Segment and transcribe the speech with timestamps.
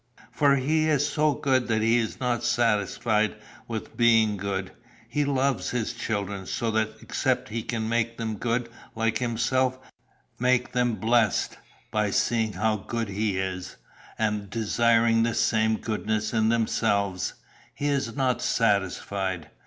[0.31, 3.35] For he is so good that he is not satisfied
[3.67, 4.71] with being good.
[5.07, 9.77] He loves his children, so that except he can make them good like himself,
[10.39, 11.55] make them blessed
[11.91, 13.75] by seeing how good he is,
[14.17, 17.35] and desiring the same goodness in themselves,
[17.75, 19.51] he is not satisfied.